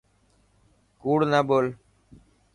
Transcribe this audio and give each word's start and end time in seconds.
ڪوڙ 1.01 1.19
نه 1.31 1.39
ٻول. 1.47 1.65